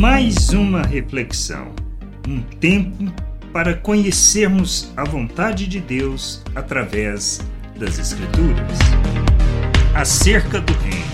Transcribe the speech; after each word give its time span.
mais 0.00 0.48
uma 0.48 0.80
reflexão, 0.80 1.74
um 2.26 2.40
tempo 2.40 3.04
para 3.52 3.76
conhecermos 3.76 4.90
a 4.96 5.04
vontade 5.04 5.66
de 5.66 5.78
Deus 5.78 6.42
através 6.54 7.46
das 7.78 7.98
Escrituras. 7.98 8.78
Acerca 9.94 10.58
do 10.58 10.72
Reino. 10.72 11.04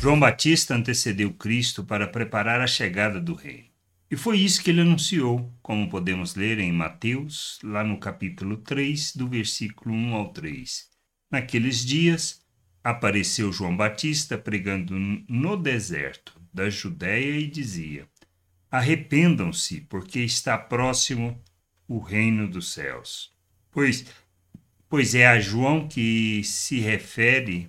João 0.00 0.20
Batista 0.20 0.76
antecedeu 0.76 1.32
Cristo 1.32 1.82
para 1.82 2.06
preparar 2.06 2.60
a 2.60 2.68
chegada 2.68 3.20
do 3.20 3.34
Reino. 3.34 3.66
E 4.08 4.16
foi 4.16 4.38
isso 4.38 4.62
que 4.62 4.70
ele 4.70 4.82
anunciou, 4.82 5.52
como 5.60 5.90
podemos 5.90 6.36
ler 6.36 6.60
em 6.60 6.70
Mateus, 6.70 7.58
lá 7.64 7.82
no 7.82 7.98
capítulo 7.98 8.58
3, 8.58 9.16
do 9.16 9.26
versículo 9.26 9.92
1 9.92 10.14
ao 10.14 10.28
3. 10.28 10.86
Naqueles 11.32 11.84
dias, 11.84 12.40
apareceu 12.84 13.52
João 13.52 13.76
Batista 13.76 14.38
pregando 14.38 14.96
no 15.28 15.56
deserto 15.56 16.40
da 16.54 16.70
Judéia 16.70 17.36
e 17.36 17.48
dizia: 17.48 18.06
Arrependam-se, 18.70 19.80
porque 19.82 20.20
está 20.20 20.56
próximo 20.56 21.40
o 21.88 21.98
reino 21.98 22.48
dos 22.48 22.72
céus. 22.72 23.32
Pois, 23.70 24.04
pois 24.88 25.14
é 25.14 25.26
a 25.26 25.40
João 25.40 25.88
que 25.88 26.42
se 26.44 26.78
refere 26.78 27.66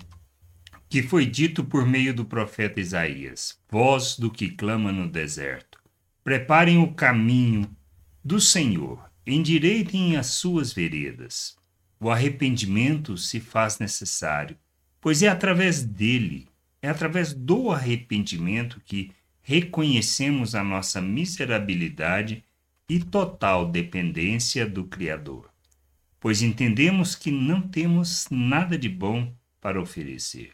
que 0.88 1.02
foi 1.02 1.26
dito 1.26 1.64
por 1.64 1.88
meio 1.88 2.14
do 2.14 2.26
profeta 2.26 2.80
Isaías: 2.80 3.58
Voz 3.70 4.18
do 4.18 4.30
que 4.30 4.50
clama 4.50 4.92
no 4.92 5.10
deserto. 5.10 5.80
Preparem 6.24 6.78
o 6.78 6.94
caminho 6.94 7.70
do 8.24 8.40
Senhor, 8.40 9.10
endireitem 9.26 10.18
as 10.18 10.28
suas 10.28 10.72
veredas. 10.72 11.58
O 12.00 12.10
arrependimento 12.10 13.18
se 13.18 13.40
faz 13.40 13.80
necessário, 13.80 14.58
pois 15.00 15.24
é 15.24 15.28
através 15.30 15.82
dele 15.82 16.52
é 16.82 16.90
através 16.90 17.32
do 17.32 17.70
arrependimento 17.70 18.82
que 18.84 19.12
reconhecemos 19.42 20.56
a 20.56 20.64
nossa 20.64 21.02
miserabilidade 21.02 22.44
e 22.88 23.00
total 23.00 23.70
dependência 23.70 24.66
do 24.66 24.84
Criador, 24.86 25.50
pois 26.20 26.42
entendemos 26.42 27.16
que 27.16 27.32
não 27.32 27.62
temos 27.62 28.28
nada 28.30 28.78
de 28.78 28.90
bom 28.90 29.34
para 29.60 29.82
oferecer. 29.82 30.52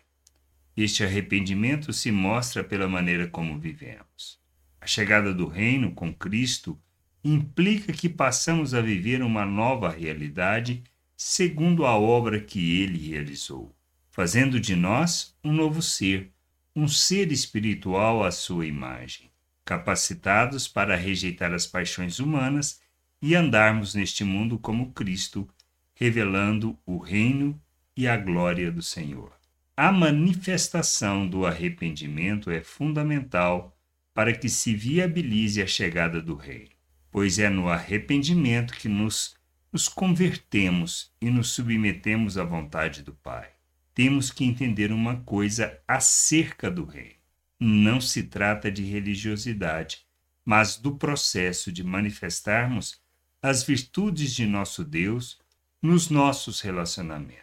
Este 0.76 1.04
arrependimento 1.04 1.92
se 1.92 2.12
mostra 2.12 2.64
pela 2.64 2.88
maneira 2.88 3.28
como 3.28 3.60
vivemos. 3.60 4.40
A 4.80 4.86
chegada 4.86 5.34
do 5.34 5.48
Reino 5.48 5.92
com 5.92 6.14
Cristo 6.14 6.80
implica 7.24 7.92
que 7.92 8.08
passamos 8.08 8.74
a 8.74 8.82
viver 8.82 9.22
uma 9.22 9.46
nova 9.46 9.90
realidade 9.90 10.84
segundo 11.16 11.86
a 11.86 11.98
obra 11.98 12.40
que 12.40 12.80
ele 12.80 13.10
realizou 13.10 13.76
fazendo 14.18 14.60
de 14.60 14.76
nós 14.76 15.38
um 15.44 15.54
novo 15.54 15.80
ser, 15.80 16.32
um 16.78 16.88
ser 16.88 17.32
espiritual 17.32 18.24
à 18.24 18.30
sua 18.30 18.68
imagem, 18.68 19.32
capacitados 19.66 20.68
para 20.68 20.96
rejeitar 20.96 21.52
as 21.52 21.66
paixões 21.66 22.20
humanas 22.20 22.80
e 23.20 23.34
andarmos 23.34 23.96
neste 23.96 24.24
mundo 24.24 24.60
como 24.60 24.94
Cristo, 24.94 25.50
revelando 25.96 26.78
o 26.86 27.00
reino 27.00 27.60
e 27.96 28.08
a 28.08 28.16
glória 28.16 28.72
do 28.72 28.84
Senhor. 28.84 29.34
A 29.76 29.92
manifestação 29.92 31.28
do 31.28 31.48
arrependimento 31.48 32.52
é 32.52 32.62
fundamental 32.62 33.76
para 34.14 34.32
que 34.32 34.48
se 34.48 34.76
viabilize 34.76 35.60
a 35.60 35.66
chegada 35.66 36.22
do 36.22 36.36
Rei, 36.36 36.70
pois 37.10 37.40
é 37.40 37.50
no 37.50 37.68
arrependimento 37.68 38.76
que 38.76 38.88
nos, 38.88 39.36
nos 39.74 39.90
convertemos 39.90 41.12
e 41.20 41.32
nos 41.32 41.50
submetemos 41.50 42.38
à 42.38 42.44
vontade 42.44 43.02
do 43.02 43.14
Pai 43.14 43.57
temos 43.98 44.30
que 44.30 44.46
entender 44.46 44.92
uma 44.92 45.16
coisa 45.22 45.82
acerca 45.88 46.70
do 46.70 46.86
reino. 46.86 47.16
Não 47.60 48.00
se 48.00 48.22
trata 48.22 48.72
de 48.72 48.84
religiosidade, 48.84 50.06
mas 50.46 50.78
do 50.78 50.96
processo 50.96 51.72
de 51.72 51.84
manifestarmos 51.84 53.02
as 53.42 53.64
virtudes 53.64 54.36
de 54.36 54.46
nosso 54.46 54.84
Deus 54.84 55.40
nos 55.82 56.12
nossos 56.12 56.62
relacionamentos. 56.62 57.42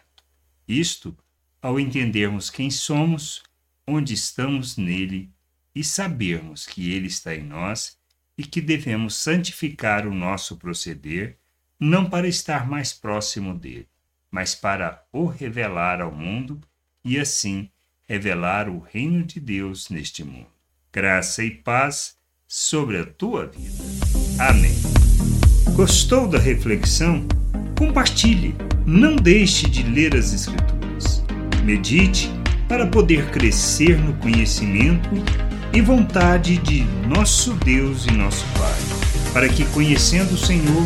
Isto 0.65 1.13
ao 1.61 1.77
entendermos 1.77 2.49
quem 2.49 2.71
somos, 2.71 3.43
onde 3.85 4.13
estamos 4.13 4.77
nele 4.77 5.29
e 5.75 5.83
sabermos 5.83 6.65
que 6.65 6.93
ele 6.93 7.07
está 7.07 7.35
em 7.35 7.43
nós 7.43 7.97
e 8.37 8.45
que 8.45 8.61
devemos 8.61 9.15
santificar 9.15 10.07
o 10.07 10.15
nosso 10.15 10.55
proceder, 10.55 11.37
não 11.77 12.09
para 12.09 12.29
estar 12.29 12.65
mais 12.65 12.93
próximo 12.93 13.53
dele, 13.53 13.89
mas 14.35 14.53
para 14.53 15.01
o 15.13 15.27
revelar 15.27 16.01
ao 16.01 16.11
mundo 16.11 16.59
e 17.05 17.17
assim 17.17 17.69
revelar 18.05 18.67
o 18.67 18.79
reino 18.79 19.23
de 19.23 19.39
Deus 19.39 19.89
neste 19.89 20.25
mundo. 20.25 20.49
Graça 20.91 21.41
e 21.41 21.49
paz 21.49 22.15
sobre 22.45 22.99
a 22.99 23.05
tua 23.05 23.45
vida. 23.45 23.81
Amém. 24.37 24.75
Gostou 25.73 26.27
da 26.27 26.37
reflexão? 26.37 27.25
Compartilhe. 27.79 28.53
Não 28.85 29.15
deixe 29.15 29.69
de 29.69 29.83
ler 29.83 30.13
as 30.13 30.33
Escrituras. 30.33 31.23
Medite 31.63 32.29
para 32.67 32.85
poder 32.85 33.31
crescer 33.31 33.97
no 33.97 34.15
conhecimento 34.17 35.11
e 35.73 35.79
vontade 35.79 36.57
de 36.57 36.83
nosso 37.07 37.53
Deus 37.53 38.05
e 38.05 38.11
nosso 38.11 38.45
Pai, 38.57 39.31
para 39.31 39.47
que, 39.47 39.63
conhecendo 39.67 40.33
o 40.33 40.37
Senhor, 40.37 40.85